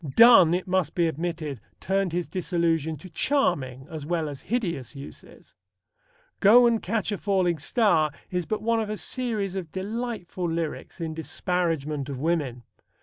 [0.15, 5.53] Donne, it must be admitted, turned his disillusion to charming as well as hideous uses.
[6.39, 10.99] Go and Catch a Falling Star is but one of a series of delightful lyrics
[10.99, 12.63] in disparagement of women.